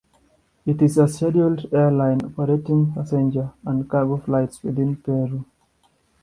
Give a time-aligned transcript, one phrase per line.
[0.65, 5.45] It is a scheduled airline operating passenger and cargo flights within Peru.